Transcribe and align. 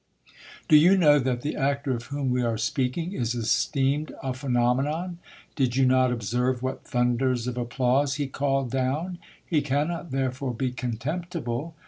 Do 0.67 0.75
you 0.77 0.97
know 0.97 1.19
that 1.19 1.41
the 1.43 1.55
actor 1.55 1.91
of 1.91 2.05
whom 2.05 2.31
we 2.31 2.41
are 2.41 2.57
speaking 2.57 3.13
is 3.13 3.35
esteemed 3.35 4.11
a 4.23 4.33
phenomenon? 4.33 5.19
Did 5.55 5.75
you 5.75 5.85
not 5.85 6.11
observe 6.11 6.63
what 6.63 6.83
thunders 6.83 7.45
of 7.45 7.55
applause 7.55 8.15
he 8.15 8.25
called 8.25 8.71
down? 8.71 9.19
He 9.45 9.61
cannot 9.61 10.09
therefore 10.09 10.55
be 10.55 10.71
contemptible. 10.71 11.75